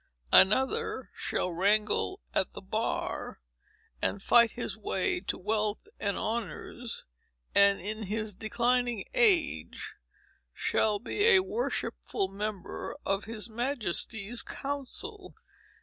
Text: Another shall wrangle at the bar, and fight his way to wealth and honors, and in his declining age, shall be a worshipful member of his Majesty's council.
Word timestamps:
Another 0.33 1.11
shall 1.13 1.51
wrangle 1.51 2.21
at 2.33 2.53
the 2.53 2.61
bar, 2.61 3.39
and 4.01 4.19
fight 4.19 4.49
his 4.53 4.75
way 4.75 5.19
to 5.19 5.37
wealth 5.37 5.87
and 5.99 6.17
honors, 6.17 7.05
and 7.53 7.79
in 7.79 8.01
his 8.07 8.33
declining 8.33 9.05
age, 9.13 9.93
shall 10.55 10.97
be 10.97 11.25
a 11.27 11.43
worshipful 11.43 12.29
member 12.29 12.95
of 13.05 13.25
his 13.25 13.47
Majesty's 13.47 14.41
council. 14.41 15.35